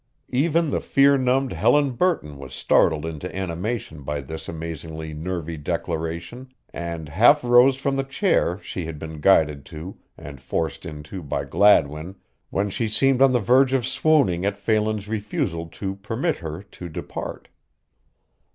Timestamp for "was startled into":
2.39-3.35